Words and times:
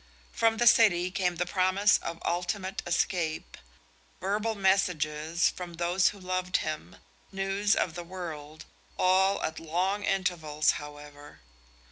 From 0.31 0.57
the 0.57 0.65
city 0.65 1.11
came 1.11 1.35
the 1.35 1.45
promise 1.45 1.99
of 1.99 2.19
ultimate 2.25 2.81
escape; 2.87 3.55
verbal 4.19 4.55
messages 4.55 5.51
from 5.51 5.75
those 5.75 6.09
who 6.09 6.19
loved 6.19 6.57
him; 6.57 6.95
news 7.31 7.75
of 7.75 7.93
the 7.93 8.03
world, 8.03 8.65
all 8.97 9.43
at 9.43 9.59
long 9.59 10.03
intervals, 10.03 10.71
however. 10.81 11.41